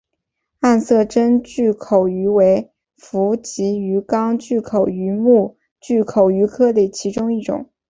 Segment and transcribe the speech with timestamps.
[0.61, 7.69] 暗色真巨口鱼为辐鳍鱼纲巨口鱼目巨口鱼科的其中一种。